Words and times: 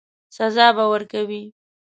سزا 0.37 0.67
به 0.75 0.85
ورکوي. 0.91 1.43